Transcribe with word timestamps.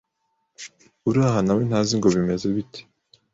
uri 1.07 1.19
aha 1.27 1.39
nawe 1.45 1.61
ntazi 1.69 1.93
ngo 1.97 2.07
bimeze 2.15 2.45
bite 2.55 2.81